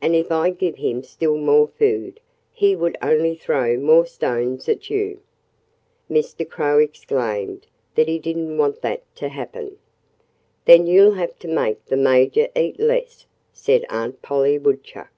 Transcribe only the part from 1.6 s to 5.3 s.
food he would only throw more stones at you."